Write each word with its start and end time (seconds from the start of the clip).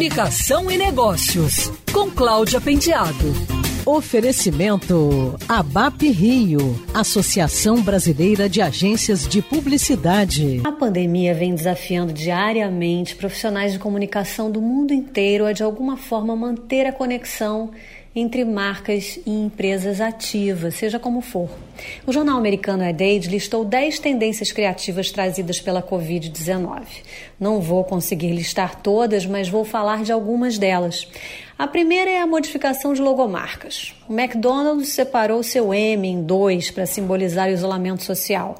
Comunicação 0.00 0.70
e 0.70 0.78
Negócios, 0.78 1.70
com 1.92 2.10
Cláudia 2.10 2.58
Penteado. 2.58 3.34
Oferecimento 3.84 5.36
ABAP 5.46 6.08
Rio, 6.10 6.82
Associação 6.94 7.82
Brasileira 7.82 8.48
de 8.48 8.62
Agências 8.62 9.28
de 9.28 9.42
Publicidade. 9.42 10.62
A 10.64 10.72
pandemia 10.72 11.34
vem 11.34 11.54
desafiando 11.54 12.14
diariamente 12.14 13.14
profissionais 13.14 13.74
de 13.74 13.78
comunicação 13.78 14.50
do 14.50 14.62
mundo 14.62 14.94
inteiro 14.94 15.44
a 15.44 15.52
de 15.52 15.62
alguma 15.62 15.98
forma 15.98 16.34
manter 16.34 16.86
a 16.86 16.92
conexão 16.92 17.70
entre 18.14 18.44
marcas 18.44 19.20
e 19.24 19.30
empresas 19.30 20.00
ativas, 20.00 20.74
seja 20.74 20.98
como 20.98 21.20
for. 21.20 21.48
O 22.04 22.12
jornal 22.12 22.36
americano 22.36 22.82
Ad 22.82 23.18
listou 23.28 23.64
10 23.64 24.00
tendências 24.00 24.50
criativas 24.50 25.10
trazidas 25.12 25.60
pela 25.60 25.82
Covid-19. 25.82 26.82
Não 27.38 27.60
vou 27.60 27.84
conseguir 27.84 28.32
listar 28.32 28.76
todas, 28.82 29.24
mas 29.24 29.48
vou 29.48 29.64
falar 29.64 30.02
de 30.02 30.10
algumas 30.10 30.58
delas. 30.58 31.06
A 31.56 31.66
primeira 31.66 32.10
é 32.10 32.20
a 32.20 32.26
modificação 32.26 32.94
de 32.94 33.00
logomarcas. 33.00 33.94
O 34.08 34.12
McDonald's 34.12 34.88
separou 34.88 35.42
seu 35.42 35.72
M 35.72 36.08
em 36.08 36.22
dois 36.22 36.70
para 36.70 36.86
simbolizar 36.86 37.48
o 37.48 37.52
isolamento 37.52 38.02
social. 38.02 38.56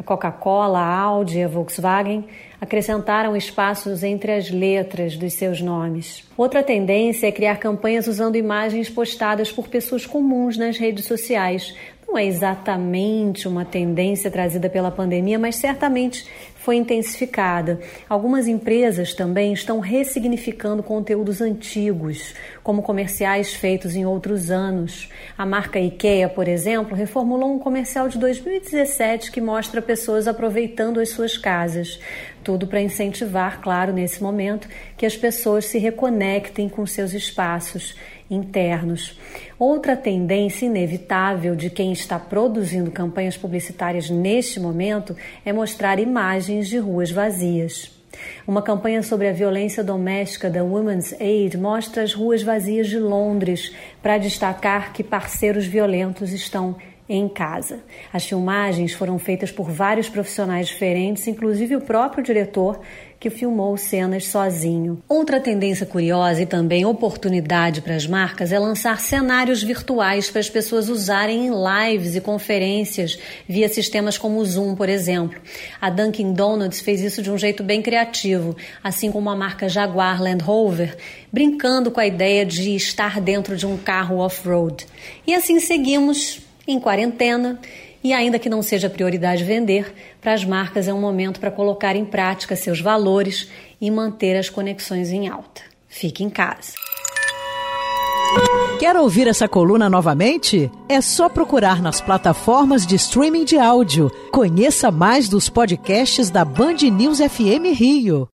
A 0.00 0.02
Coca-Cola, 0.02 0.78
a 0.78 0.98
Audi 0.98 1.42
a 1.42 1.46
Volkswagen 1.46 2.24
acrescentaram 2.58 3.36
espaços 3.36 4.02
entre 4.02 4.32
as 4.32 4.50
letras 4.50 5.14
dos 5.14 5.34
seus 5.34 5.60
nomes. 5.60 6.24
Outra 6.38 6.62
tendência 6.62 7.26
é 7.26 7.32
criar 7.32 7.58
campanhas 7.58 8.06
usando 8.06 8.36
imagens 8.36 8.88
postadas 8.88 9.52
por 9.52 9.68
pessoas 9.68 10.06
comuns 10.06 10.56
nas 10.56 10.78
redes 10.78 11.04
sociais. 11.04 11.76
Não 12.08 12.16
é 12.16 12.24
exatamente 12.24 13.46
uma 13.46 13.66
tendência 13.66 14.30
trazida 14.30 14.70
pela 14.70 14.90
pandemia, 14.90 15.38
mas 15.38 15.56
certamente 15.56 16.26
foi 16.60 16.76
intensificada. 16.76 17.80
Algumas 18.08 18.46
empresas 18.46 19.14
também 19.14 19.52
estão 19.52 19.80
ressignificando 19.80 20.82
conteúdos 20.82 21.40
antigos, 21.40 22.34
como 22.62 22.82
comerciais 22.82 23.54
feitos 23.54 23.96
em 23.96 24.04
outros 24.04 24.50
anos. 24.50 25.08
A 25.36 25.46
marca 25.46 25.80
IKEA, 25.80 26.28
por 26.28 26.46
exemplo, 26.46 26.94
reformulou 26.94 27.54
um 27.54 27.58
comercial 27.58 28.08
de 28.08 28.18
2017 28.18 29.32
que 29.32 29.40
mostra 29.40 29.80
pessoas 29.80 30.28
aproveitando 30.28 31.00
as 31.00 31.08
suas 31.08 31.38
casas. 31.38 31.98
Tudo 32.44 32.66
para 32.66 32.80
incentivar, 32.80 33.60
claro, 33.60 33.92
nesse 33.92 34.22
momento, 34.22 34.68
que 34.96 35.06
as 35.06 35.16
pessoas 35.16 35.64
se 35.64 35.78
reconectem 35.78 36.68
com 36.68 36.86
seus 36.86 37.14
espaços 37.14 37.94
internos. 38.30 39.18
Outra 39.58 39.96
tendência 39.96 40.64
inevitável 40.64 41.56
de 41.56 41.68
quem 41.68 41.92
está 41.92 42.18
produzindo 42.18 42.90
campanhas 42.90 43.36
publicitárias 43.36 44.08
neste 44.08 44.60
momento 44.60 45.16
é 45.44 45.52
mostrar 45.52 45.98
imagens 46.50 46.68
de 46.68 46.78
ruas 46.78 47.10
vazias. 47.10 47.90
Uma 48.46 48.60
campanha 48.60 49.02
sobre 49.02 49.28
a 49.28 49.32
violência 49.32 49.84
doméstica 49.84 50.50
da 50.50 50.64
Women's 50.64 51.12
Aid 51.20 51.56
mostra 51.56 52.02
as 52.02 52.12
ruas 52.12 52.42
vazias 52.42 52.88
de 52.88 52.98
Londres 52.98 53.72
para 54.02 54.18
destacar 54.18 54.92
que 54.92 55.04
parceiros 55.04 55.64
violentos 55.64 56.32
estão 56.32 56.76
em 57.10 57.28
casa. 57.28 57.80
As 58.12 58.24
filmagens 58.24 58.92
foram 58.92 59.18
feitas 59.18 59.50
por 59.50 59.68
vários 59.68 60.08
profissionais 60.08 60.68
diferentes, 60.68 61.26
inclusive 61.26 61.74
o 61.74 61.80
próprio 61.80 62.22
diretor, 62.22 62.80
que 63.18 63.28
filmou 63.28 63.76
cenas 63.76 64.26
sozinho. 64.26 65.02
Outra 65.06 65.38
tendência 65.38 65.84
curiosa 65.84 66.40
e 66.40 66.46
também 66.46 66.86
oportunidade 66.86 67.82
para 67.82 67.94
as 67.94 68.06
marcas 68.06 68.50
é 68.50 68.58
lançar 68.58 68.98
cenários 68.98 69.62
virtuais 69.62 70.30
para 70.30 70.40
as 70.40 70.48
pessoas 70.48 70.88
usarem 70.88 71.48
em 71.48 71.50
lives 71.50 72.14
e 72.14 72.20
conferências 72.20 73.18
via 73.46 73.68
sistemas 73.68 74.16
como 74.16 74.38
o 74.38 74.44
Zoom, 74.44 74.74
por 74.74 74.88
exemplo. 74.88 75.38
A 75.78 75.90
Dunkin' 75.90 76.32
Donuts 76.32 76.80
fez 76.80 77.02
isso 77.02 77.20
de 77.20 77.30
um 77.30 77.36
jeito 77.36 77.62
bem 77.62 77.82
criativo, 77.82 78.56
assim 78.82 79.10
como 79.10 79.28
a 79.28 79.36
marca 79.36 79.68
Jaguar 79.68 80.22
Land 80.22 80.42
Rover, 80.42 80.96
brincando 81.30 81.90
com 81.90 82.00
a 82.00 82.06
ideia 82.06 82.46
de 82.46 82.74
estar 82.74 83.20
dentro 83.20 83.54
de 83.54 83.66
um 83.66 83.76
carro 83.76 84.18
off-road. 84.18 84.86
E 85.26 85.34
assim 85.34 85.60
seguimos 85.60 86.48
em 86.66 86.78
quarentena 86.78 87.60
e, 88.02 88.12
ainda 88.12 88.38
que 88.38 88.48
não 88.48 88.62
seja 88.62 88.88
prioridade 88.88 89.44
vender, 89.44 89.94
para 90.20 90.32
as 90.32 90.44
marcas 90.44 90.88
é 90.88 90.94
um 90.94 91.00
momento 91.00 91.38
para 91.38 91.50
colocar 91.50 91.94
em 91.94 92.04
prática 92.04 92.56
seus 92.56 92.80
valores 92.80 93.50
e 93.80 93.90
manter 93.90 94.36
as 94.36 94.48
conexões 94.48 95.10
em 95.10 95.28
alta. 95.28 95.62
Fique 95.88 96.24
em 96.24 96.30
casa. 96.30 96.72
Quer 98.78 98.96
ouvir 98.96 99.26
essa 99.26 99.48
coluna 99.48 99.90
novamente? 99.90 100.70
É 100.88 101.00
só 101.00 101.28
procurar 101.28 101.82
nas 101.82 102.00
plataformas 102.00 102.86
de 102.86 102.94
streaming 102.94 103.44
de 103.44 103.58
áudio. 103.58 104.10
Conheça 104.32 104.90
mais 104.90 105.28
dos 105.28 105.50
podcasts 105.50 106.30
da 106.30 106.44
Band 106.44 106.76
News 106.90 107.18
FM 107.18 107.74
Rio. 107.74 108.30